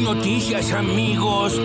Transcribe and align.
noticias, 0.00 0.72
amigos. 0.72 1.60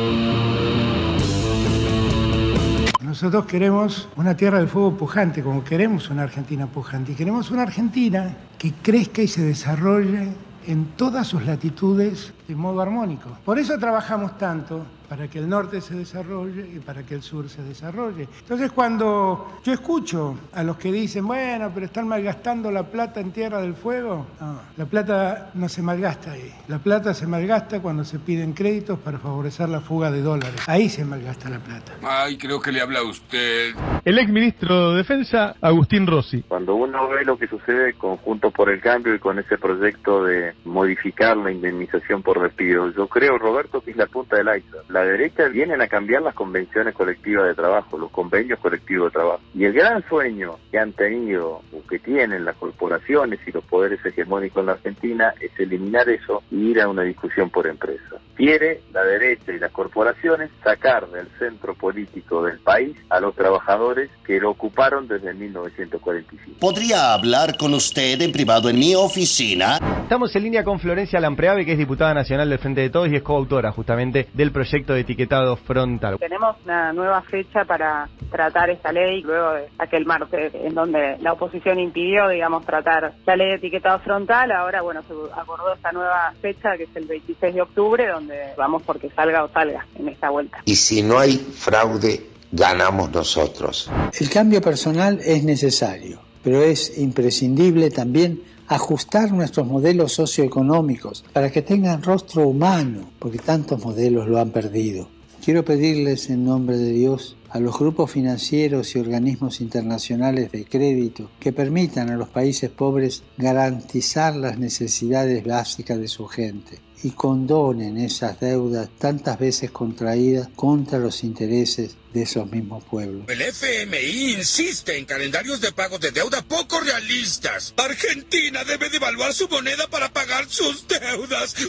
Nosotros 3.01 3.45
queremos 3.45 4.07
una 4.15 4.35
tierra 4.35 4.59
del 4.59 4.67
fuego 4.67 4.95
pujante, 4.97 5.43
como 5.43 5.63
queremos 5.63 6.09
una 6.09 6.23
Argentina 6.23 6.67
pujante. 6.67 7.11
Y 7.11 7.15
queremos 7.15 7.51
una 7.51 7.63
Argentina 7.63 8.35
que 8.57 8.73
crezca 8.81 9.21
y 9.21 9.27
se 9.27 9.43
desarrolle 9.43 10.29
en 10.65 10.85
todas 10.95 11.27
sus 11.27 11.45
latitudes 11.45 12.33
de 12.47 12.55
modo 12.55 12.81
armónico. 12.81 13.29
Por 13.45 13.59
eso 13.59 13.77
trabajamos 13.77 14.37
tanto 14.37 14.85
para 15.11 15.27
que 15.27 15.39
el 15.39 15.49
norte 15.49 15.81
se 15.81 15.93
desarrolle 15.93 16.65
y 16.73 16.79
para 16.79 17.03
que 17.03 17.15
el 17.15 17.21
sur 17.21 17.49
se 17.49 17.61
desarrolle. 17.63 18.29
Entonces 18.39 18.71
cuando 18.71 19.59
yo 19.61 19.73
escucho 19.73 20.37
a 20.53 20.63
los 20.63 20.77
que 20.77 20.89
dicen, 20.89 21.27
bueno, 21.27 21.69
pero 21.73 21.85
están 21.85 22.07
malgastando 22.07 22.71
la 22.71 22.83
plata 22.83 23.19
en 23.19 23.33
Tierra 23.33 23.61
del 23.61 23.73
Fuego, 23.73 24.25
no, 24.39 24.61
la 24.77 24.85
plata 24.85 25.51
no 25.53 25.67
se 25.67 25.81
malgasta 25.81 26.31
ahí. 26.31 26.53
La 26.69 26.79
plata 26.79 27.13
se 27.13 27.27
malgasta 27.27 27.81
cuando 27.81 28.05
se 28.05 28.19
piden 28.19 28.53
créditos 28.53 28.99
para 28.99 29.19
favorecer 29.19 29.67
la 29.67 29.81
fuga 29.81 30.09
de 30.11 30.21
dólares. 30.21 30.61
Ahí 30.67 30.87
se 30.87 31.03
malgasta 31.03 31.49
la 31.49 31.59
plata. 31.59 31.91
Ay, 32.03 32.37
creo 32.37 32.61
que 32.61 32.71
le 32.71 32.79
habla 32.79 32.99
a 32.99 33.03
usted. 33.03 33.75
El 34.05 34.17
ex 34.17 34.29
ministro 34.29 34.91
de 34.91 34.97
Defensa, 34.99 35.55
Agustín 35.59 36.07
Rossi. 36.07 36.43
Cuando 36.47 36.75
uno 36.75 37.09
ve 37.09 37.25
lo 37.25 37.37
que 37.37 37.47
sucede 37.47 37.95
con 37.95 38.15
Juntos 38.15 38.53
por 38.53 38.69
el 38.69 38.79
Cambio 38.79 39.13
y 39.13 39.19
con 39.19 39.37
ese 39.39 39.57
proyecto 39.57 40.23
de 40.23 40.53
modificar 40.63 41.35
la 41.35 41.51
indemnización 41.51 42.23
por 42.23 42.30
despido, 42.39 42.89
yo 42.91 43.07
creo, 43.07 43.37
Roberto, 43.37 43.81
que 43.81 43.91
es 43.91 43.97
la 43.97 44.05
punta 44.05 44.37
del 44.37 44.47
iceberg. 44.57 44.85
La 44.89 45.03
derecha 45.03 45.47
vienen 45.47 45.81
a 45.81 45.87
cambiar 45.87 46.21
las 46.21 46.33
convenciones 46.33 46.93
colectivas 46.93 47.45
de 47.47 47.55
trabajo, 47.55 47.97
los 47.97 48.11
convenios 48.11 48.59
colectivos 48.59 49.07
de 49.07 49.19
trabajo. 49.19 49.41
Y 49.53 49.65
el 49.65 49.73
gran 49.73 50.07
sueño 50.07 50.57
que 50.71 50.79
han 50.79 50.93
tenido 50.93 51.61
o 51.71 51.87
que 51.89 51.99
tienen 51.99 52.45
las 52.45 52.55
corporaciones 52.55 53.39
y 53.45 53.51
los 53.51 53.63
poderes 53.65 53.99
hegemónicos 54.05 54.61
en 54.61 54.65
la 54.67 54.71
Argentina 54.73 55.33
es 55.39 55.51
eliminar 55.59 56.07
eso 56.09 56.43
y 56.49 56.71
ir 56.71 56.81
a 56.81 56.87
una 56.87 57.03
discusión 57.03 57.49
por 57.49 57.67
empresa. 57.67 58.15
Quiere 58.35 58.81
la 58.93 59.03
derecha 59.03 59.51
y 59.51 59.59
las 59.59 59.71
corporaciones 59.71 60.49
sacar 60.63 61.07
del 61.09 61.27
centro 61.37 61.75
político 61.75 62.43
del 62.43 62.59
país 62.59 62.95
a 63.09 63.19
los 63.19 63.35
trabajadores 63.35 64.09
que 64.25 64.39
lo 64.39 64.51
ocuparon 64.51 65.07
desde 65.07 65.33
1945. 65.33 66.59
¿Podría 66.59 67.13
hablar 67.13 67.57
con 67.57 67.73
usted 67.73 68.19
en 68.21 68.31
privado 68.31 68.69
en 68.69 68.79
mi 68.79 68.95
oficina? 68.95 69.77
Estamos 70.03 70.35
en 70.35 70.43
línea 70.43 70.63
con 70.63 70.79
Florencia 70.79 71.19
Lampreave, 71.19 71.65
que 71.65 71.73
es 71.73 71.77
diputada 71.77 72.13
nacional 72.13 72.20
del 72.21 72.59
Frente 72.59 72.81
de 72.81 72.89
Todos 72.89 73.09
y 73.09 73.15
es 73.15 73.23
coautora 73.23 73.71
justamente 73.71 74.27
del 74.33 74.51
proyecto 74.51 74.93
de 74.93 75.01
etiquetado 75.01 75.55
frontal. 75.55 76.17
Tenemos 76.19 76.55
una 76.63 76.93
nueva 76.93 77.21
fecha 77.23 77.65
para 77.65 78.07
tratar 78.29 78.69
esta 78.69 78.91
ley 78.91 79.21
luego 79.21 79.53
de 79.53 79.69
aquel 79.79 80.05
martes 80.05 80.53
en 80.53 80.75
donde 80.75 81.17
la 81.19 81.33
oposición 81.33 81.79
impidió, 81.79 82.29
digamos, 82.29 82.65
tratar 82.65 83.13
la 83.25 83.35
ley 83.35 83.49
de 83.49 83.55
etiquetado 83.55 83.99
frontal. 83.99 84.51
Ahora, 84.51 84.81
bueno, 84.81 85.01
se 85.01 85.13
acordó 85.39 85.73
esta 85.73 85.91
nueva 85.91 86.33
fecha 86.41 86.77
que 86.77 86.83
es 86.83 86.95
el 86.95 87.05
26 87.05 87.55
de 87.55 87.61
octubre, 87.61 88.07
donde 88.07 88.53
vamos 88.55 88.83
porque 88.83 89.09
salga 89.09 89.43
o 89.43 89.49
salga 89.49 89.85
en 89.95 90.07
esta 90.07 90.29
vuelta. 90.29 90.59
Y 90.65 90.75
si 90.75 91.01
no 91.01 91.17
hay 91.17 91.37
fraude, 91.37 92.29
ganamos 92.51 93.11
nosotros. 93.11 93.89
El 94.19 94.29
cambio 94.29 94.61
personal 94.61 95.19
es 95.25 95.43
necesario, 95.43 96.19
pero 96.43 96.61
es 96.61 96.99
imprescindible 96.99 97.89
también 97.89 98.50
ajustar 98.71 99.33
nuestros 99.33 99.67
modelos 99.67 100.13
socioeconómicos 100.13 101.25
para 101.33 101.51
que 101.51 101.61
tengan 101.61 102.01
rostro 102.01 102.47
humano, 102.47 103.01
porque 103.19 103.37
tantos 103.37 103.83
modelos 103.83 104.29
lo 104.29 104.39
han 104.39 104.51
perdido. 104.51 105.09
Quiero 105.43 105.65
pedirles 105.65 106.29
en 106.29 106.45
nombre 106.45 106.77
de 106.77 106.91
Dios 106.93 107.35
a 107.51 107.59
los 107.59 107.77
grupos 107.77 108.11
financieros 108.11 108.95
y 108.95 108.99
organismos 108.99 109.59
internacionales 109.59 110.51
de 110.51 110.65
crédito 110.65 111.29
que 111.39 111.51
permitan 111.51 112.09
a 112.09 112.15
los 112.15 112.29
países 112.29 112.69
pobres 112.69 113.23
garantizar 113.37 114.35
las 114.35 114.57
necesidades 114.57 115.43
básicas 115.43 115.99
de 115.99 116.07
su 116.07 116.27
gente 116.27 116.79
y 117.03 117.11
condonen 117.11 117.97
esas 117.97 118.39
deudas 118.39 118.89
tantas 118.99 119.39
veces 119.39 119.71
contraídas 119.71 120.49
contra 120.55 120.99
los 120.99 121.23
intereses 121.23 121.97
de 122.13 122.23
esos 122.23 122.51
mismos 122.51 122.83
pueblos. 122.83 123.23
El 123.29 123.41
FMI 123.41 124.33
insiste 124.33 124.97
en 124.97 125.05
calendarios 125.05 125.61
de 125.61 125.71
pagos 125.71 125.99
de 125.99 126.11
deuda 126.11 126.41
poco 126.41 126.79
realistas. 126.81 127.73
Argentina 127.77 128.63
debe 128.63 128.89
devaluar 128.89 129.33
su 129.33 129.47
moneda 129.47 129.87
para 129.87 130.11
pagar 130.11 130.45
sus 130.47 130.87
deudas. 130.87 131.55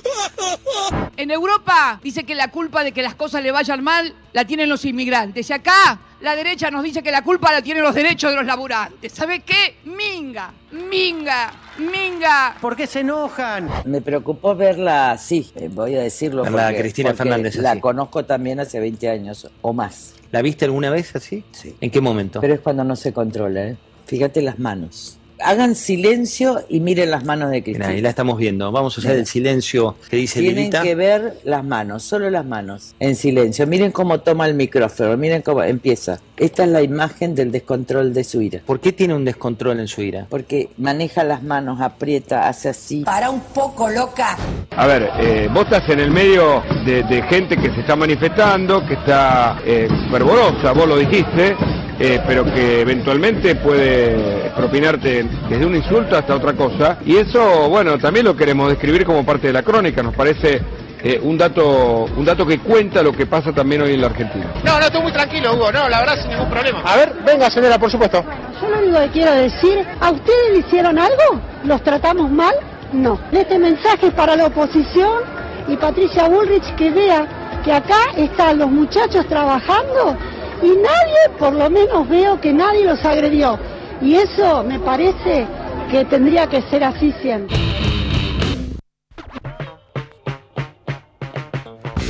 En 1.17 1.31
Europa 1.31 2.01
dice 2.03 2.25
que 2.25 2.35
la 2.35 2.51
culpa 2.51 2.83
de 2.83 2.93
que 2.93 3.03
las 3.03 3.15
cosas 3.15 3.43
le 3.43 3.53
vayan 3.53 3.85
mal 3.85 4.15
la 4.33 4.47
tienen 4.47 4.69
los 4.69 4.85
inmigrantes. 4.85 5.51
Y 5.51 5.53
acá 5.53 5.72
la 6.21 6.37
derecha 6.37 6.71
nos 6.71 6.83
dice 6.85 7.03
que 7.03 7.11
la 7.11 7.23
culpa 7.23 7.51
la 7.53 7.63
tienen 7.63 7.83
los 7.83 7.95
derechos 7.95 8.31
de 8.31 8.37
los 8.37 8.47
laburantes. 8.47 9.13
¿Sabe 9.13 9.41
qué? 9.41 9.77
Minga, 9.85 10.53
minga, 10.71 11.53
minga. 11.79 12.57
¿Por 12.61 12.77
qué 12.77 12.87
se 12.87 13.01
enojan? 13.01 13.69
Me 13.85 14.01
preocupó 14.01 14.55
verla 14.55 15.11
así, 15.13 15.51
eh, 15.57 15.69
voy 15.73 15.97
a 15.97 16.03
decirlo. 16.03 16.45
La 16.45 16.51
porque- 16.69 16.77
Cristina 16.81 17.11
porque 17.11 17.23
Fernández 17.25 17.57
La 17.57 17.81
conozco 17.81 18.25
también 18.25 18.61
hace 18.61 18.79
20 18.81 19.09
años 19.11 19.49
o 19.61 19.73
más. 19.73 20.15
¿La 20.31 20.43
viste 20.43 20.65
alguna 20.65 20.91
vez 20.91 21.15
así? 21.17 21.45
Sí. 21.51 21.75
¿En 21.81 21.91
qué 21.91 22.01
momento? 22.01 22.41
Pero 22.41 22.55
es 22.55 22.61
cuando 22.61 22.85
no 22.85 22.97
se 22.97 23.13
controla, 23.13 23.65
¿eh? 23.69 23.77
Fíjate 24.07 24.43
las 24.43 24.59
manos. 24.59 25.19
Hagan 25.45 25.75
silencio 25.75 26.63
y 26.69 26.81
miren 26.81 27.11
las 27.11 27.25
manos 27.25 27.51
de 27.51 27.63
Cristina. 27.63 27.89
Ahí 27.89 28.01
la 28.01 28.11
estamos 28.11 28.39
viendo. 28.39 28.71
Vamos 28.73 28.97
a 28.97 29.01
hacer 29.01 29.17
el 29.17 29.27
silencio 29.27 29.97
que 30.09 30.17
dice 30.17 30.41
Tienen 30.41 30.57
Lilita. 30.57 30.83
que 30.83 30.95
ver 30.95 31.39
las 31.45 31.65
manos, 31.65 32.03
solo 32.03 32.31
las 32.31 32.45
manos, 32.45 32.95
en 33.01 33.17
silencio. 33.17 33.67
Miren 33.67 33.91
cómo 33.93 34.21
toma 34.21 34.47
el 34.47 34.55
micrófono, 34.55 35.17
miren 35.17 35.43
cómo 35.43 35.63
empieza. 35.63 36.21
Esta 36.37 36.65
es 36.65 36.71
la 36.71 36.83
imagen 36.83 37.35
del 37.35 37.53
descontrol 37.53 38.13
de 38.13 38.25
su 38.25 38.41
ira. 38.43 38.61
¿Por 38.67 38.81
qué 38.81 38.93
tiene 38.93 39.15
un 39.15 39.25
descontrol 39.25 39.79
en 39.81 39.87
su 39.89 40.03
ira? 40.03 40.27
Porque 40.29 40.71
maneja 40.79 41.23
las 41.25 41.43
manos, 41.43 41.81
aprieta, 41.81 42.49
hace 42.49 42.69
así. 42.71 43.03
Para 43.05 43.31
un 43.31 43.41
poco, 43.41 43.89
loca. 43.89 44.37
A 44.77 44.87
ver, 44.87 45.11
eh, 45.21 45.49
vos 45.53 45.65
estás 45.65 45.89
en 45.89 46.01
el 46.01 46.11
medio 46.11 46.63
de, 46.85 47.03
de 47.05 47.23
gente 47.25 47.57
que 47.57 47.71
se 47.73 47.81
está 47.81 47.95
manifestando, 47.95 48.85
que 48.87 48.95
está 48.95 49.61
eh, 49.65 49.89
fervorosa, 50.11 50.73
vos 50.73 50.89
lo 50.89 50.97
dijiste, 50.97 51.55
eh, 51.99 52.21
pero 52.27 52.45
que 52.45 52.81
eventualmente 52.81 53.55
puede 53.57 54.51
propinarte 54.57 55.25
desde 55.49 55.67
un 55.67 55.77
insulto 55.77 56.17
hasta 56.17 56.35
otra 56.35 56.53
cosa. 56.55 56.99
Y 57.05 57.17
eso, 57.17 57.69
bueno, 57.69 57.99
también 57.99 58.27
lo 58.27 58.37
queremos 58.37 58.69
describir 58.69 59.05
como 59.05 59.25
parte 59.25 59.49
de 59.49 59.53
la 59.53 59.63
crónica. 59.63 60.03
Nos 60.03 60.15
parece 60.15 60.61
eh, 61.05 61.21
un 61.23 61.37
dato 61.37 62.05
un 62.17 62.25
dato 62.25 62.47
que 62.47 62.59
cuenta 62.59 63.03
lo 63.03 63.13
que 63.13 63.27
pasa 63.27 63.53
también 63.53 63.83
hoy 63.83 63.95
en 63.95 64.01
la 64.01 64.07
Argentina. 64.07 64.47
No, 64.65 64.79
no, 64.79 64.87
estoy 64.87 65.03
muy 65.03 65.13
tranquilo, 65.13 65.55
Hugo. 65.55 65.73
No, 65.73 65.89
la 65.89 66.01
verdad, 66.01 66.17
sin 66.21 66.31
ningún 66.31 66.49
problema. 66.49 66.81
A 66.85 66.97
ver, 66.97 67.13
venga, 67.27 67.51
señora, 67.51 67.79
por 67.79 67.91
supuesto. 67.91 68.25
Yo 68.61 68.69
lo 68.69 68.79
único 68.79 69.01
que 69.01 69.09
quiero 69.09 69.33
decir, 69.33 69.85
¿a 70.01 70.11
ustedes 70.11 70.53
le 70.53 70.59
hicieron 70.59 70.99
algo? 70.99 71.41
¿Los 71.65 71.83
tratamos 71.83 72.31
mal? 72.31 72.55
No. 72.93 73.19
Este 73.33 73.59
mensaje 73.59 74.07
es 74.07 74.15
para 74.15 74.37
la 74.37 74.47
oposición 74.47 75.23
y 75.67 75.77
Patricia 75.77 76.29
Bullrich 76.29 76.75
que 76.77 76.91
vea 76.91 77.27
que 77.65 77.73
acá 77.73 77.99
están 78.17 78.59
los 78.59 78.71
muchachos 78.71 79.27
trabajando 79.29 80.17
y 80.63 80.77
nadie, 80.77 81.37
por 81.39 81.53
lo 81.53 81.69
menos 81.69 82.09
veo 82.09 82.41
que 82.41 82.53
nadie 82.53 82.85
los 82.85 83.05
agredió. 83.05 83.59
Y 84.01 84.15
eso 84.15 84.63
me 84.63 84.79
parece 84.79 85.47
que 85.91 86.05
tendría 86.05 86.47
que 86.47 86.63
ser 86.63 86.85
así 86.85 87.13
siempre. 87.21 87.72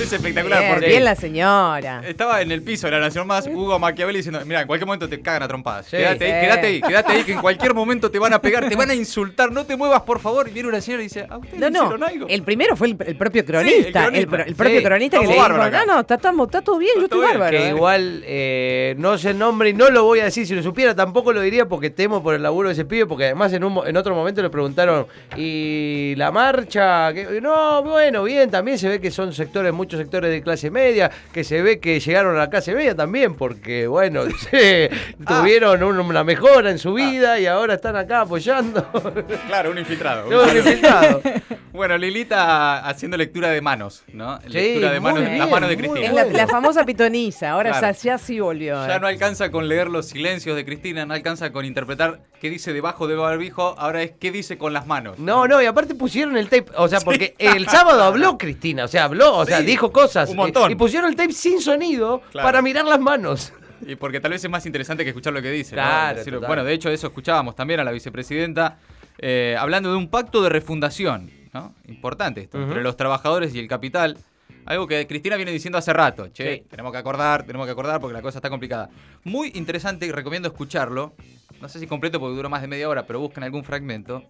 Es 0.03 0.13
espectacular 0.13 0.59
Bien, 0.61 0.73
porque 0.73 0.89
bien 0.89 1.05
la 1.05 1.15
señora. 1.15 2.03
estaba 2.07 2.43
en 2.43 2.51
el 2.51 2.63
piso 2.63 2.87
de 2.87 2.91
la 2.93 3.01
Nación 3.01 3.27
Más 3.27 3.47
Hugo 3.47 3.79
Machiavelli 3.79 4.19
diciendo, 4.19 4.41
mira, 4.45 4.63
en 4.63 4.67
cualquier 4.67 4.87
momento 4.87 5.09
te 5.09 5.21
cagan 5.21 5.45
a 5.45 5.49
trompadas. 5.49 5.87
Sí, 5.87 5.97
quédate 5.97 6.27
sí. 6.27 6.33
ahí, 6.33 6.41
quédate 6.43 6.67
ahí, 6.67 6.81
quédate 6.83 7.13
ahí, 7.13 7.25
que 7.25 7.33
en 7.33 7.41
cualquier 7.43 7.75
momento 7.75 8.11
te 8.11 8.19
van 8.19 8.33
a 8.33 8.41
pegar, 8.41 8.69
te 8.69 8.75
van 8.77 8.91
a 8.91 8.95
insultar, 8.95 9.53
no 9.53 9.65
te 9.65 9.77
muevas, 9.77 10.03
por 10.03 10.19
favor. 10.21 10.49
Y 10.49 10.53
viene 10.53 10.69
una 10.69 10.81
señora 10.81 11.03
y 11.03 11.07
dice, 11.07 11.27
¿a 11.29 11.39
usted 11.39 11.57
No, 11.59 11.67
le 11.67 11.71
no. 11.71 11.79
hicieron 11.85 12.05
algo? 12.05 12.27
El 12.29 12.43
primero 12.43 12.77
fue 12.77 12.89
el, 12.89 12.97
el 13.07 13.17
propio 13.17 13.45
cronista. 13.45 14.03
Sí, 14.03 14.09
el 14.09 14.15
el, 14.17 14.27
pro- 14.29 14.45
el 14.45 14.55
propio 14.55 14.79
Sí, 14.79 14.85
cronista 14.85 15.19
que 15.21 15.27
le 15.27 15.33
dijo, 15.35 15.49
no, 15.49 15.87
no, 15.87 16.01
está, 16.01 16.19
todo 16.63 16.79
bien, 16.79 16.93
yo 16.97 17.05
estoy 17.05 17.21
bárbaro. 17.21 17.57
Que 17.57 17.67
eh". 17.67 17.71
igual 17.71 18.23
eh, 18.27 18.95
no 18.99 19.17
sé 19.19 19.31
el 19.31 19.39
nombre 19.39 19.71
y 19.71 19.75
no 19.75 19.89
lo 19.91 20.05
voy 20.05 20.21
a 20.21 20.25
decir. 20.25 20.47
Si 20.47 20.55
lo 20.55 20.63
supiera 20.63 20.95
tampoco 20.95 21.33
lo 21.33 21.41
diría 21.41 21.67
porque 21.69 21.91
temo 21.91 22.23
por 22.23 22.35
el 22.35 22.43
laburo 22.43 22.69
de 22.69 22.73
ese 22.75 22.85
pibe. 22.85 23.07
Porque 23.07 23.27
además 23.27 23.53
en, 23.53 23.63
un, 23.65 23.87
en 23.87 23.97
otro 23.97 24.15
momento 24.15 24.43
le 24.43 24.51
preguntaron, 24.51 25.07
¿y 25.37 26.15
la 26.17 26.31
marcha? 26.31 27.13
¿Qué? 27.13 27.41
No, 27.41 27.83
bueno, 27.83 28.25
bien, 28.25 28.51
también 28.51 28.79
se 28.79 28.89
ve 28.89 29.01
que 29.01 29.11
son 29.11 29.33
sectores, 29.33 29.73
muchos 29.93 30.01
sectores 30.01 30.31
de 30.31 30.43
clase 30.43 30.71
media, 30.71 31.11
que 31.33 31.45
se 31.45 31.61
ve 31.61 31.79
que 31.79 32.01
llegaron 32.01 32.35
a 32.37 32.39
la 32.39 32.51
clase 32.51 32.75
media 32.75 32.95
también, 32.97 33.35
porque 33.35 33.87
bueno, 33.87 34.23
se- 34.51 34.91
tuvieron 35.27 35.83
un- 35.83 36.01
una 36.01 36.25
mejora 36.25 36.71
en 36.71 36.79
su 36.79 36.95
vida 36.95 37.39
y 37.39 37.47
ahora 37.47 37.75
están 37.75 37.97
acá 37.97 38.23
apoyando. 38.23 38.87
Claro, 39.47 39.71
un 39.71 39.79
infiltrado. 39.79 40.29
Un 40.29 40.57
infiltrado. 40.57 41.21
bueno, 41.73 41.99
Lilita 41.99 42.87
haciendo 42.89 43.17
lectura 43.17 43.51
de 43.51 43.61
manos, 43.61 44.03
¿no? 44.13 44.39
lectura 44.47 44.93
de 44.93 45.01
manos, 45.01 45.21
bien, 45.21 45.39
las 45.39 45.51
manos 45.51 45.69
de 45.69 45.77
Cristina. 45.77 46.07
Es 46.07 46.13
la, 46.15 46.25
la 46.25 46.47
famosa 46.47 46.85
pitoniza, 46.87 47.51
ahora 47.51 47.71
Claro. 47.73 47.87
ya, 47.89 47.93
ya 48.13 48.19
sí 48.19 48.41
volvió. 48.41 48.87
Ya 48.87 48.97
eh. 48.97 49.01
no 49.01 49.07
alcanza 49.07 49.51
con 49.51 49.69
leer 49.69 49.89
los 49.89 50.07
silencios 50.09 50.57
de 50.57 50.65
Cristina, 50.65 51.05
no 51.05 51.13
alcanza 51.15 51.53
con 51.53 51.65
interpretar 51.67 52.21
qué 52.43 52.51
dice 52.51 52.73
debajo 52.73 53.07
del 53.07 53.19
barbijo, 53.19 53.77
ahora 53.79 54.03
es 54.03 54.11
qué 54.19 54.33
dice 54.33 54.59
con 54.59 54.73
las 54.73 54.87
manos. 54.89 55.17
No, 55.21 55.47
no, 55.47 55.63
y 55.63 55.67
aparte 55.67 55.95
pusieron 55.95 56.37
el 56.37 56.49
tape, 56.49 56.67
o 56.77 56.89
sea, 56.89 57.01
porque 57.01 57.37
el 57.39 57.69
sábado 57.69 58.03
habló 58.03 58.37
Cristina, 58.39 58.85
o 58.85 58.89
sea, 58.89 59.05
habló, 59.05 59.37
o 59.39 59.47
sea, 59.47 59.61
dijo 59.61 59.93
cosas. 59.93 60.29
un 60.31 60.37
montón. 60.37 60.69
Y, 60.69 60.73
y 60.73 60.77
pusieron 60.77 61.09
el 61.09 61.15
tape 61.17 61.33
sin 61.33 61.61
sonido 61.61 62.21
Claro. 62.33 62.47
para 62.49 62.61
mirar 62.61 62.85
las 62.85 62.99
manos. 62.99 63.53
Y 63.87 63.95
porque 63.95 64.19
tal 64.19 64.33
vez 64.33 64.43
es 64.45 64.51
más 64.51 64.67
interesante 64.67 65.05
que 65.05 65.11
escuchar 65.11 65.33
lo 65.33 65.41
que 65.41 65.51
dice. 65.53 65.77
¿no? 65.77 65.83
Claro, 65.83 66.19
Decirlo- 66.19 66.45
bueno, 66.47 66.65
de 66.65 66.73
hecho, 66.73 66.91
eso 66.91 67.07
escuchábamos 67.07 67.55
también 67.55 67.79
a 67.79 67.85
la 67.85 67.93
vicepresidenta 67.93 68.79
eh, 69.19 69.57
hablando 69.59 69.91
de 69.93 69.97
un 69.97 70.09
pacto 70.09 70.43
de 70.43 70.49
refundación. 70.49 71.31
¿no? 71.55 71.75
Importante 71.87 72.41
esto, 72.41 72.61
entre 72.61 72.83
los 72.83 72.97
trabajadores 72.97 73.55
y 73.55 73.61
el 73.61 73.69
capital. 73.69 74.19
Algo 74.67 74.87
que 74.89 75.07
Cristina 75.07 75.37
viene 75.37 75.51
diciendo 75.53 75.79
hace 75.79 75.93
rato. 75.93 76.27
Che, 76.29 76.57
Sí. 76.57 76.65
tenemos 76.71 76.91
que 76.93 76.99
acordar, 76.99 77.45
tenemos 77.45 77.67
que 77.67 77.73
acordar 77.73 78.01
porque 78.01 78.15
la 78.15 78.23
cosa 78.23 78.39
está 78.39 78.49
complicada. 78.51 78.89
Muy 79.25 79.53
interesante 79.55 80.07
y 80.07 80.11
recomiendo 80.13 80.49
escucharlo. 80.49 81.15
No 81.63 81.69
sé 81.69 81.79
si 81.79 81.87
completo 81.87 82.19
porque 82.21 82.35
duró 82.37 82.51
más 82.51 82.61
de 82.61 82.69
media 82.69 82.89
hora, 82.89 83.07
pero 83.07 83.21
busquen 83.21 83.45
algún 83.45 83.63
fragmento. 83.65 84.25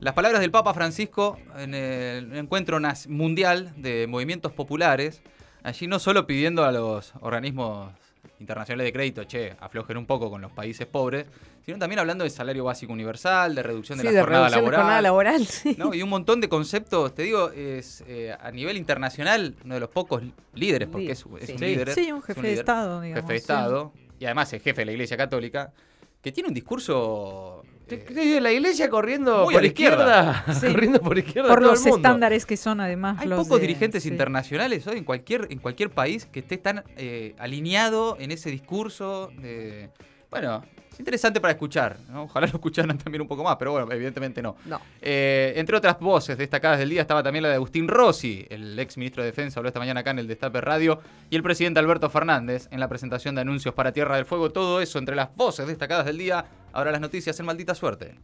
Las 0.00 0.14
palabras 0.14 0.40
del 0.40 0.50
Papa 0.50 0.74
Francisco 0.74 1.38
en 1.58 1.74
el 1.74 2.36
encuentro 2.36 2.78
mundial 3.08 3.72
de 3.76 4.06
movimientos 4.06 4.52
populares. 4.52 5.22
Allí 5.64 5.86
no 5.88 5.98
solo 5.98 6.26
pidiendo 6.26 6.64
a 6.64 6.70
los 6.70 7.14
organismos 7.20 7.90
internacionales 8.38 8.84
de 8.84 8.92
crédito, 8.92 9.24
che, 9.24 9.56
aflojen 9.58 9.96
un 9.96 10.06
poco 10.06 10.30
con 10.30 10.40
los 10.40 10.52
países 10.52 10.86
pobres, 10.86 11.26
sino 11.66 11.78
también 11.78 11.98
hablando 11.98 12.22
de 12.22 12.30
salario 12.30 12.62
básico 12.64 12.92
universal, 12.92 13.54
de 13.56 13.62
reducción 13.64 13.98
de 13.98 14.02
Sí, 14.02 14.06
la 14.08 14.12
de 14.12 14.20
jornada 14.20 14.48
reducción 14.48 14.64
de 14.64 14.70
laboral. 14.70 14.80
jornada 14.80 15.02
laboral, 15.02 15.46
sí. 15.46 15.74
¿no? 15.76 15.92
Y 15.94 16.02
un 16.02 16.08
montón 16.10 16.40
de 16.40 16.48
conceptos, 16.48 17.14
te 17.14 17.22
digo, 17.24 17.50
es 17.50 18.04
eh, 18.06 18.36
a 18.40 18.50
nivel 18.52 18.76
internacional 18.76 19.56
uno 19.64 19.74
de 19.74 19.80
los 19.80 19.88
pocos 19.88 20.22
líderes, 20.54 20.88
porque 20.88 21.10
es, 21.12 21.24
es 21.40 21.46
Sí. 21.46 21.52
un 21.54 21.60
líder. 21.60 21.90
Sí, 21.94 22.12
un 22.12 22.22
jefe 22.22 22.40
de 22.40 22.48
líder, 22.48 22.58
Estado, 22.60 23.00
digamos, 23.00 23.22
Jefe 23.22 23.32
de. 23.32 23.38
Estado, 23.38 23.92
y 24.20 24.24
además 24.26 24.52
es 24.52 24.62
jefe 24.62 24.82
de 24.82 24.86
la 24.86 24.92
Iglesia 24.92 25.16
Católica, 25.16 25.72
que 26.20 26.32
tiene 26.32 26.48
un 26.48 26.54
discurso... 26.54 27.62
eh, 27.88 28.04
Sí, 28.12 28.40
la 28.40 28.52
iglesia 28.52 28.88
corriendo 28.90 29.44
Muy 29.44 29.54
por 29.54 29.64
izquierda. 29.64 30.44
izquierda. 30.44 30.54
Sí. 30.60 30.66
corriendo 30.72 31.00
por 31.00 31.18
izquierda. 31.18 31.48
Por 31.48 31.60
todo 31.60 31.70
los 31.70 31.80
el 31.86 31.92
mundo. 31.92 32.08
estándares 32.08 32.46
que 32.46 32.56
son 32.56 32.80
además 32.80 33.18
Hay 33.20 33.28
los 33.28 33.38
pocos 33.44 33.60
de- 33.60 33.66
dirigentes 33.66 34.02
sí. 34.02 34.08
internacionales 34.08 34.86
hoy 34.86 34.98
en 34.98 35.04
cualquier, 35.04 35.46
en 35.50 35.58
cualquier 35.58 35.90
país 35.90 36.26
que 36.26 36.40
esté 36.40 36.58
tan 36.58 36.84
eh, 36.96 37.34
alineado 37.38 38.16
en 38.20 38.30
ese 38.32 38.50
discurso. 38.50 39.30
de- 39.40 39.90
bueno, 40.30 40.62
interesante 40.98 41.40
para 41.40 41.52
escuchar. 41.52 41.96
¿no? 42.08 42.24
Ojalá 42.24 42.46
lo 42.46 42.54
escucharan 42.54 42.96
también 43.04 43.22
un 43.22 43.28
poco 43.28 43.44
más, 43.44 43.56
pero 43.56 43.72
bueno, 43.72 43.90
evidentemente 43.92 44.42
no. 44.42 44.56
No. 44.64 44.80
Eh, 45.00 45.52
entre 45.56 45.76
otras 45.76 45.98
voces 45.98 46.36
destacadas 46.36 46.78
del 46.78 46.90
día 46.90 47.02
estaba 47.02 47.22
también 47.22 47.42
la 47.42 47.48
de 47.48 47.56
Agustín 47.56 47.88
Rossi, 47.88 48.46
el 48.50 48.78
ex 48.78 48.96
ministro 48.96 49.22
de 49.22 49.30
Defensa, 49.30 49.60
habló 49.60 49.68
esta 49.68 49.80
mañana 49.80 50.00
acá 50.00 50.10
en 50.10 50.18
el 50.18 50.26
Destape 50.26 50.60
Radio, 50.60 51.00
y 51.30 51.36
el 51.36 51.42
presidente 51.42 51.80
Alberto 51.80 52.10
Fernández 52.10 52.68
en 52.70 52.80
la 52.80 52.88
presentación 52.88 53.34
de 53.34 53.42
anuncios 53.42 53.74
para 53.74 53.92
Tierra 53.92 54.16
del 54.16 54.24
Fuego. 54.24 54.50
Todo 54.50 54.80
eso 54.80 54.98
entre 54.98 55.16
las 55.16 55.34
voces 55.34 55.66
destacadas 55.66 56.06
del 56.06 56.18
día. 56.18 56.44
Ahora 56.72 56.92
las 56.92 57.00
noticias 57.00 57.38
en 57.40 57.46
maldita 57.46 57.74
suerte. 57.74 58.14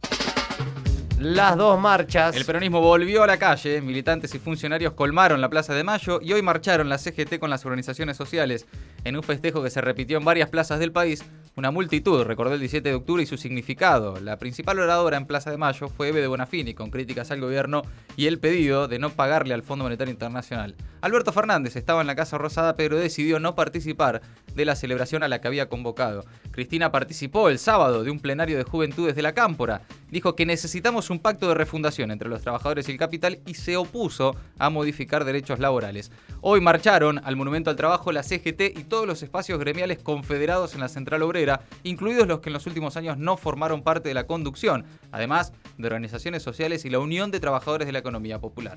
Las 1.19 1.55
dos 1.55 1.79
marchas. 1.79 2.35
El 2.35 2.43
peronismo 2.43 2.81
volvió 2.81 3.23
a 3.23 3.27
la 3.27 3.37
calle, 3.37 3.81
militantes 3.81 4.35
y 4.35 4.39
funcionarios 4.39 4.93
colmaron 4.93 5.39
la 5.39 5.49
Plaza 5.49 5.73
de 5.73 5.83
Mayo 5.83 6.19
y 6.21 6.33
hoy 6.33 6.41
marcharon 6.41 6.89
la 6.89 6.97
CGT 6.97 7.39
con 7.39 7.49
las 7.49 7.65
organizaciones 7.65 8.17
sociales 8.17 8.65
en 9.05 9.15
un 9.15 9.23
festejo 9.23 9.63
que 9.63 9.69
se 9.69 9.79
repitió 9.79 10.17
en 10.17 10.25
varias 10.25 10.49
plazas 10.49 10.77
del 10.77 10.91
país. 10.91 11.23
Una 11.57 11.71
multitud 11.71 12.21
recordó 12.23 12.53
el 12.53 12.59
17 12.59 12.89
de 12.89 12.95
octubre 12.95 13.23
y 13.23 13.25
su 13.25 13.37
significado. 13.37 14.19
La 14.19 14.37
principal 14.37 14.77
oradora 14.77 15.15
en 15.15 15.25
Plaza 15.25 15.51
de 15.51 15.57
Mayo 15.57 15.87
fue 15.87 16.09
Eve 16.09 16.19
de 16.19 16.27
Bonafini, 16.27 16.73
con 16.73 16.91
críticas 16.91 17.31
al 17.31 17.39
gobierno 17.39 17.83
y 18.17 18.27
el 18.27 18.39
pedido 18.39 18.89
de 18.89 18.99
no 18.99 19.11
pagarle 19.11 19.53
al 19.53 19.63
Fondo 19.63 19.85
Monetario 19.85 20.11
Internacional. 20.11 20.75
Alberto 21.05 21.31
Fernández 21.31 21.75
estaba 21.75 22.01
en 22.01 22.07
la 22.07 22.15
Casa 22.15 22.39
Rosada, 22.39 22.75
pero 22.75 22.97
decidió 22.97 23.39
no 23.39 23.53
participar 23.53 24.23
de 24.55 24.65
la 24.65 24.75
celebración 24.75 25.21
a 25.21 25.27
la 25.27 25.39
que 25.39 25.47
había 25.47 25.69
convocado. 25.69 26.25
Cristina 26.49 26.91
participó 26.91 27.49
el 27.49 27.59
sábado 27.59 28.03
de 28.03 28.09
un 28.09 28.19
plenario 28.19 28.57
de 28.57 28.63
juventudes 28.63 29.15
de 29.15 29.21
la 29.21 29.35
Cámpora. 29.35 29.83
Dijo 30.09 30.35
que 30.35 30.47
necesitamos 30.47 31.11
un 31.11 31.19
pacto 31.19 31.47
de 31.47 31.53
refundación 31.53 32.09
entre 32.09 32.27
los 32.27 32.41
trabajadores 32.41 32.89
y 32.89 32.93
el 32.93 32.97
capital 32.97 33.37
y 33.45 33.53
se 33.53 33.77
opuso 33.77 34.35
a 34.57 34.71
modificar 34.71 35.25
derechos 35.25 35.59
laborales. 35.59 36.11
Hoy 36.41 36.59
marcharon 36.59 37.21
al 37.23 37.35
Monumento 37.35 37.69
al 37.69 37.75
Trabajo 37.75 38.11
la 38.11 38.23
CGT 38.23 38.75
y 38.75 38.85
todos 38.85 39.05
los 39.05 39.21
espacios 39.21 39.59
gremiales 39.59 39.99
confederados 39.99 40.73
en 40.73 40.79
la 40.79 40.89
Central 40.89 41.21
Obrera, 41.21 41.61
incluidos 41.83 42.27
los 42.27 42.39
que 42.39 42.49
en 42.49 42.53
los 42.53 42.65
últimos 42.65 42.97
años 42.97 43.19
no 43.19 43.37
formaron 43.37 43.83
parte 43.83 44.09
de 44.09 44.15
la 44.15 44.25
conducción, 44.25 44.85
además 45.11 45.53
de 45.77 45.85
organizaciones 45.85 46.41
sociales 46.41 46.83
y 46.83 46.89
la 46.89 46.97
Unión 46.97 47.29
de 47.29 47.39
Trabajadores 47.39 47.85
de 47.85 47.91
la 47.91 47.99
Economía 47.99 48.39
Popular. 48.39 48.75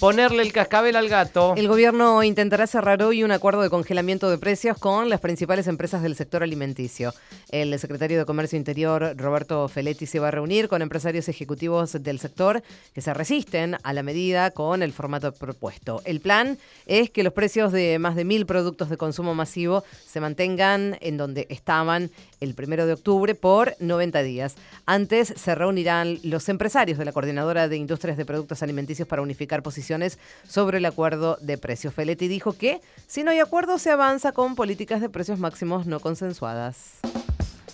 Ponerle 0.00 0.42
el 0.42 0.54
cascabel 0.54 0.96
al 0.96 1.10
gato. 1.10 1.52
El 1.58 1.68
gobierno 1.68 2.22
intentará 2.22 2.66
cerrar 2.66 3.02
hoy 3.02 3.22
un 3.22 3.32
acuerdo 3.32 3.60
de 3.60 3.68
congelamiento 3.68 4.30
de 4.30 4.38
precios 4.38 4.78
con 4.78 5.10
las 5.10 5.20
principales 5.20 5.66
empresas 5.66 6.00
del 6.00 6.16
sector 6.16 6.42
alimenticio. 6.42 7.12
El 7.50 7.78
secretario 7.78 8.18
de 8.18 8.24
Comercio 8.24 8.56
Interior, 8.56 9.12
Roberto 9.18 9.68
Feletti, 9.68 10.06
se 10.06 10.18
va 10.18 10.28
a 10.28 10.30
reunir 10.30 10.68
con 10.68 10.80
empresarios 10.80 11.28
ejecutivos 11.28 12.02
del 12.02 12.18
sector 12.18 12.62
que 12.94 13.02
se 13.02 13.12
resisten 13.12 13.76
a 13.82 13.92
la 13.92 14.02
medida 14.02 14.52
con 14.52 14.82
el 14.82 14.94
formato 14.94 15.32
propuesto. 15.32 16.00
El 16.06 16.20
plan 16.20 16.56
es 16.86 17.10
que 17.10 17.22
los 17.22 17.34
precios 17.34 17.70
de 17.70 17.98
más 17.98 18.16
de 18.16 18.24
mil 18.24 18.46
productos 18.46 18.88
de 18.88 18.96
consumo 18.96 19.34
masivo 19.34 19.84
se 20.06 20.22
mantengan 20.22 20.96
en 21.02 21.18
donde 21.18 21.46
estaban 21.50 22.10
el 22.40 22.54
primero 22.54 22.86
de 22.86 22.94
octubre 22.94 23.34
por 23.34 23.76
90 23.80 24.22
días. 24.22 24.56
Antes 24.86 25.34
se 25.36 25.54
reunirán 25.54 26.18
los 26.22 26.48
empresarios 26.48 26.96
de 26.96 27.04
la 27.04 27.12
Coordinadora 27.12 27.68
de 27.68 27.76
Industrias 27.76 28.16
de 28.16 28.24
Productos 28.24 28.62
Alimenticios 28.62 29.06
para 29.06 29.20
unificar 29.20 29.62
posiciones 29.62 29.89
sobre 30.48 30.78
el 30.78 30.84
acuerdo 30.84 31.38
de 31.40 31.58
precios. 31.58 31.94
Feletti 31.94 32.28
dijo 32.28 32.52
que 32.52 32.80
si 33.06 33.22
no 33.22 33.30
hay 33.30 33.40
acuerdo 33.40 33.78
se 33.78 33.90
avanza 33.90 34.32
con 34.32 34.54
políticas 34.54 35.00
de 35.00 35.08
precios 35.08 35.38
máximos 35.38 35.86
no 35.86 36.00
consensuadas. 36.00 37.00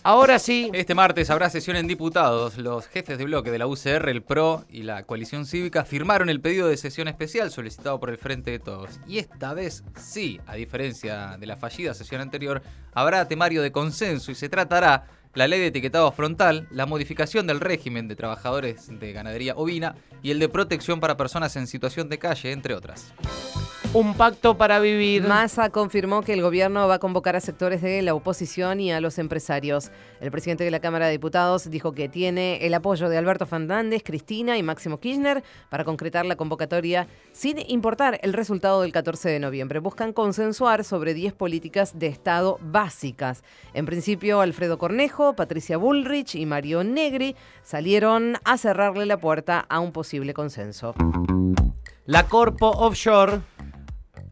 Ahora 0.07 0.39
sí. 0.39 0.71
Este 0.73 0.95
martes 0.95 1.31
habrá 1.31 1.51
sesión 1.51 1.77
en 1.77 1.89
diputados. 1.89 2.59
Los 2.59 2.87
jefes 2.87 3.19
de 3.19 3.25
bloque 3.25 3.51
de 3.51 3.59
la 3.59 3.67
UCR, 3.67 4.09
el 4.09 4.23
PRO 4.23 4.65
y 4.71 4.85
la 4.85 5.03
coalición 5.03 5.47
cívica 5.47 5.85
firmaron 5.85 6.29
el 6.29 6.41
pedido 6.41 6.69
de 6.69 6.77
sesión 6.77 7.09
especial 7.09 7.51
solicitado 7.51 7.99
por 7.99 8.11
el 8.11 8.17
Frente 8.17 8.53
de 8.53 8.61
Todos. 8.61 9.01
Y 9.09 9.19
esta 9.19 9.53
vez 9.53 9.83
sí, 9.97 10.41
a 10.47 10.55
diferencia 10.55 11.37
de 11.41 11.47
la 11.47 11.57
fallida 11.57 11.93
sesión 11.93 12.21
anterior, 12.21 12.63
habrá 12.93 13.27
temario 13.27 13.63
de 13.63 13.73
consenso 13.73 14.31
y 14.31 14.37
se 14.37 14.49
tratará 14.49 15.09
la 15.37 15.47
ley 15.47 15.61
de 15.61 15.67
etiquetado 15.67 16.11
frontal, 16.13 16.67
la 16.71 16.87
modificación 16.87 17.47
del 17.47 17.61
régimen 17.61 18.09
de 18.09 18.17
trabajadores 18.17 18.89
de 18.99 19.13
ganadería 19.13 19.55
ovina 19.55 19.95
y 20.23 20.31
el 20.31 20.39
de 20.39 20.49
protección 20.49 20.99
para 20.99 21.19
personas 21.19 21.55
en 21.57 21.67
situación 21.67 22.09
de 22.09 22.19
calle, 22.19 22.53
entre 22.53 22.75
otras. 22.75 23.13
Un 23.93 24.15
pacto 24.15 24.59
para 24.59 24.79
vivir. 24.79 25.23
Massa 25.23 25.71
confirmó 25.71 26.23
que 26.23 26.35
el 26.35 26.43
gobierno 26.43 26.87
va 26.87 26.95
a 26.95 26.99
convocar 26.99 27.35
a 27.37 27.41
sectores 27.41 27.81
de 27.81 28.03
la 28.03 28.15
oposición 28.15 28.79
y 28.81 28.93
a 28.93 29.01
los 29.01 29.19
empresarios. 29.19 29.91
El 30.21 30.31
presidente 30.31 30.65
de 30.65 30.71
la 30.71 30.81
Cámara 30.81 31.07
de 31.07 31.13
Diputados 31.13 31.71
dijo 31.71 31.93
que 31.93 32.09
tiene 32.09 32.59
el 32.67 32.75
apoyo 32.75 33.09
de 33.09 33.17
Alberto 33.17 33.47
Fernández, 33.47 34.03
Cristina 34.05 34.59
y 34.59 34.63
Máximo 34.63 35.01
Kirchner 35.01 35.43
para 35.71 35.85
concretar 35.85 36.27
la 36.27 36.37
convocatoria 36.37 37.07
sin 37.33 37.59
importar 37.71 38.19
el 38.23 38.33
resultado 38.35 38.83
del 38.83 38.93
14 38.93 39.31
de 39.31 39.41
noviembre. 39.41 39.79
Buscan 39.79 40.13
consensuar 40.13 40.85
sobre 40.85 41.15
10 41.15 41.33
políticas 41.33 41.99
de 41.99 42.09
Estado 42.09 42.59
básicas. 42.61 43.43
En 43.73 43.87
principio, 43.87 44.41
Alfredo 44.41 44.79
Cornejo, 44.79 45.35
Patricia 45.35 45.79
Bullrich 45.79 46.35
y 46.35 46.45
Mario 46.45 46.85
Negri 46.85 47.35
salieron 47.63 48.37
a 48.45 48.59
cerrarle 48.59 49.07
la 49.07 49.19
puerta 49.19 49.65
a 49.69 49.81
un 49.81 49.93
posible 49.93 50.35
consenso. 50.35 50.95
La 52.05 52.29
Corpo 52.29 52.69
Offshore. 52.69 53.41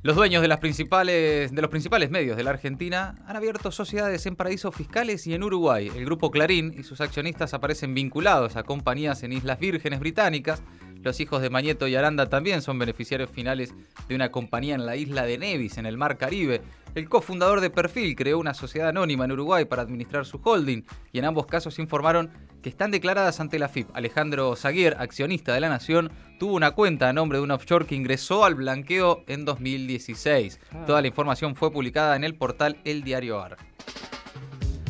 Los 0.05 0.17
dueños 0.17 0.43
de, 0.43 0.49
las 0.49 0.58
principales, 0.58 1.51
de 1.51 1.63
los 1.63 1.70
principales 1.70 2.11
medios 2.11 2.37
de 2.37 2.44
la 2.44 2.51
Argentina 2.51 3.15
han 3.27 3.37
abierto 3.37 3.73
sociedades 3.73 4.27
en 4.27 4.37
paraísos 4.37 4.75
fiscales 4.75 5.27
y 5.27 5.32
en 5.32 5.43
Uruguay. 5.43 5.91
El 5.96 6.05
grupo 6.05 6.31
Clarín 6.31 6.75
y 6.77 6.82
sus 6.82 7.01
accionistas 7.01 7.55
aparecen 7.55 7.94
vinculados 7.94 8.56
a 8.56 8.65
compañías 8.65 9.23
en 9.23 9.32
Islas 9.32 9.58
Vírgenes 9.58 10.01
Británicas. 10.01 10.63
Los 11.03 11.20
hijos 11.20 11.41
de 11.41 11.49
Mañeto 11.49 11.89
y 11.89 11.94
Aranda 11.94 12.29
también 12.29 12.61
son 12.61 12.79
beneficiarios 12.79 13.31
finales 13.31 13.73
de 14.06 14.15
una 14.15 14.31
compañía 14.31 14.75
en 14.75 14.84
la 14.84 14.94
isla 14.96 15.25
de 15.25 15.39
Nevis, 15.39 15.79
en 15.79 15.87
el 15.87 15.96
Mar 15.96 16.19
Caribe. 16.19 16.61
El 16.94 17.08
cofundador 17.08 17.60
de 17.60 17.70
Perfil 17.70 18.15
creó 18.15 18.39
una 18.39 18.55
sociedad 18.55 18.91
anónima 18.91 19.24
en 19.24 19.32
Uruguay 19.32 19.65
para 19.65 19.82
administrar 19.82 20.24
su 20.27 20.41
holding 20.43 20.82
y 21.13 21.19
en 21.19 21.24
ambos 21.24 21.46
casos 21.46 21.81
informaron 21.81 22.31
que 22.63 22.69
están 22.69 22.93
declaradas 22.93 23.41
ante 23.41 23.58
la 23.58 23.69
FIP. 23.69 23.89
Alejandro 23.94 24.55
Zaguier, 24.55 24.96
accionista 25.01 25.53
de 25.55 25.60
la 25.60 25.69
Nación, 25.69 26.13
tuvo 26.39 26.55
una 26.55 26.70
cuenta 26.70 27.08
a 27.08 27.13
nombre 27.13 27.39
de 27.39 27.44
un 27.44 27.51
offshore 27.51 27.86
que 27.86 27.96
ingresó 27.96 28.44
al 28.44 28.55
blanqueo 28.55 29.24
en 29.27 29.44
2016. 29.44 30.60
Toda 30.86 31.03
la 31.03 31.08
información 31.08 31.56
fue 31.56 31.72
publicada 31.72 32.15
en 32.15 32.22
el 32.22 32.36
portal 32.36 32.77
El 32.84 33.03
Diario 33.03 33.41
AR. 33.41 33.56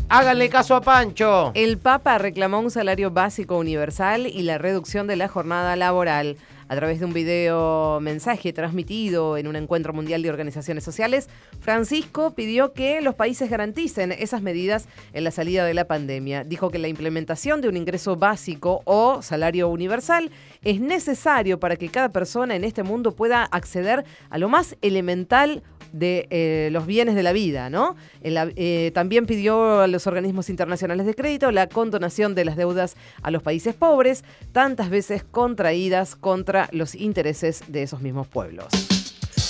Háganle 0.08 0.50
caso 0.50 0.76
a 0.76 0.82
Pancho. 0.82 1.50
El 1.54 1.78
Papa 1.78 2.18
reclamó 2.18 2.60
un 2.60 2.70
salario 2.70 3.10
básico 3.10 3.58
universal 3.58 4.26
y 4.26 4.42
la 4.42 4.58
reducción 4.58 5.06
de 5.06 5.16
la 5.16 5.28
jornada 5.28 5.76
laboral. 5.76 6.36
A 6.66 6.76
través 6.76 6.98
de 6.98 7.04
un 7.04 7.12
video 7.12 8.00
mensaje 8.00 8.52
transmitido 8.52 9.36
en 9.36 9.46
un 9.46 9.56
encuentro 9.56 9.92
mundial 9.92 10.22
de 10.22 10.30
organizaciones 10.30 10.82
sociales, 10.82 11.28
Francisco 11.60 12.34
pidió 12.34 12.72
que 12.72 13.02
los 13.02 13.14
países 13.14 13.50
garanticen 13.50 14.12
esas 14.12 14.40
medidas 14.40 14.88
en 15.12 15.24
la 15.24 15.30
salida 15.30 15.64
de 15.66 15.74
la 15.74 15.86
pandemia. 15.86 16.42
Dijo 16.42 16.70
que 16.70 16.78
la 16.78 16.88
implementación 16.88 17.60
de 17.60 17.68
un 17.68 17.76
ingreso 17.76 18.16
básico 18.16 18.80
o 18.86 19.20
salario 19.20 19.68
universal 19.68 20.30
es 20.62 20.80
necesario 20.80 21.60
para 21.60 21.76
que 21.76 21.90
cada 21.90 22.12
persona 22.12 22.56
en 22.56 22.64
este 22.64 22.82
mundo 22.82 23.12
pueda 23.12 23.44
acceder 23.44 24.04
a 24.30 24.38
lo 24.38 24.48
más 24.48 24.76
elemental 24.80 25.62
de 25.94 26.26
eh, 26.30 26.68
los 26.72 26.86
bienes 26.86 27.14
de 27.14 27.22
la 27.22 27.32
vida, 27.32 27.70
¿no? 27.70 27.96
Eh, 28.22 28.90
también 28.94 29.26
pidió 29.26 29.80
a 29.80 29.86
los 29.86 30.06
organismos 30.08 30.50
internacionales 30.50 31.06
de 31.06 31.14
crédito 31.14 31.52
la 31.52 31.68
condonación 31.68 32.34
de 32.34 32.44
las 32.44 32.56
deudas 32.56 32.96
a 33.22 33.30
los 33.30 33.42
países 33.42 33.74
pobres, 33.74 34.24
tantas 34.52 34.90
veces 34.90 35.22
contraídas 35.22 36.16
contra 36.16 36.68
los 36.72 36.96
intereses 36.96 37.62
de 37.68 37.84
esos 37.84 38.00
mismos 38.00 38.26
pueblos. 38.26 38.66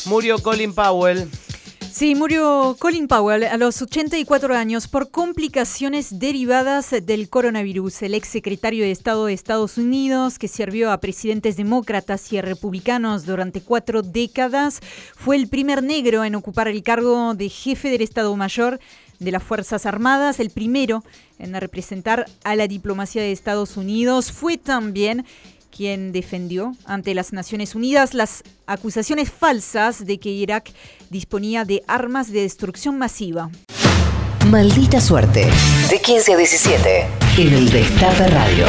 Murió 0.06 0.38
Colin 0.38 0.74
Powell. 0.74 1.28
Sí, 1.94 2.16
murió 2.16 2.74
Colin 2.80 3.06
Powell 3.06 3.44
a 3.44 3.56
los 3.56 3.80
84 3.80 4.56
años 4.56 4.88
por 4.88 5.12
complicaciones 5.12 6.18
derivadas 6.18 6.90
del 6.90 7.28
coronavirus. 7.28 8.02
El 8.02 8.14
ex 8.14 8.26
secretario 8.26 8.82
de 8.82 8.90
Estado 8.90 9.26
de 9.26 9.32
Estados 9.32 9.78
Unidos, 9.78 10.40
que 10.40 10.48
sirvió 10.48 10.90
a 10.90 10.98
presidentes 10.98 11.56
demócratas 11.56 12.32
y 12.32 12.40
republicanos 12.40 13.26
durante 13.26 13.60
cuatro 13.60 14.02
décadas, 14.02 14.80
fue 15.14 15.36
el 15.36 15.46
primer 15.46 15.84
negro 15.84 16.24
en 16.24 16.34
ocupar 16.34 16.66
el 16.66 16.82
cargo 16.82 17.32
de 17.34 17.48
jefe 17.48 17.90
del 17.90 18.02
Estado 18.02 18.34
Mayor 18.34 18.80
de 19.20 19.30
las 19.30 19.44
Fuerzas 19.44 19.86
Armadas, 19.86 20.40
el 20.40 20.50
primero 20.50 21.04
en 21.38 21.54
representar 21.54 22.26
a 22.42 22.56
la 22.56 22.66
diplomacia 22.66 23.22
de 23.22 23.30
Estados 23.30 23.76
Unidos. 23.76 24.32
Fue 24.32 24.56
también 24.56 25.24
quien 25.74 26.12
defendió 26.12 26.74
ante 26.84 27.14
las 27.14 27.32
Naciones 27.32 27.74
Unidas 27.74 28.14
las 28.14 28.42
acusaciones 28.66 29.30
falsas 29.30 30.06
de 30.06 30.18
que 30.18 30.30
Irak 30.30 30.70
disponía 31.10 31.64
de 31.64 31.82
armas 31.86 32.30
de 32.30 32.42
destrucción 32.42 32.98
masiva. 32.98 33.50
Maldita 34.46 35.00
suerte. 35.00 35.48
De 35.90 36.00
15 36.00 36.34
a 36.34 36.36
17. 36.36 37.06
En 37.38 37.52
el 37.54 37.70
Destape 37.70 38.28
Radio. 38.28 38.66